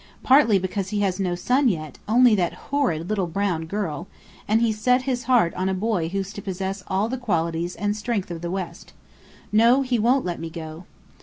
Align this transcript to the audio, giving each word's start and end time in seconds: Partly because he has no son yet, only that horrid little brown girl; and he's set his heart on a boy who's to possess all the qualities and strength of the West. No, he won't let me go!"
Partly 0.23 0.57
because 0.57 0.89
he 0.89 1.01
has 1.01 1.19
no 1.19 1.35
son 1.35 1.69
yet, 1.69 1.99
only 2.07 2.33
that 2.33 2.53
horrid 2.73 3.07
little 3.07 3.27
brown 3.27 3.67
girl; 3.67 4.07
and 4.47 4.59
he's 4.59 4.81
set 4.81 5.03
his 5.03 5.25
heart 5.25 5.53
on 5.53 5.69
a 5.69 5.75
boy 5.75 6.09
who's 6.09 6.33
to 6.33 6.41
possess 6.41 6.83
all 6.87 7.07
the 7.07 7.19
qualities 7.19 7.75
and 7.75 7.95
strength 7.95 8.31
of 8.31 8.41
the 8.41 8.49
West. 8.49 8.93
No, 9.51 9.83
he 9.83 9.99
won't 9.99 10.25
let 10.25 10.39
me 10.39 10.49
go!" 10.49 10.85